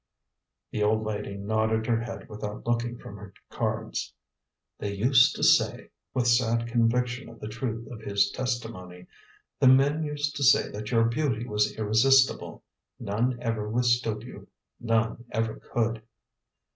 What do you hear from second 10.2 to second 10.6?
to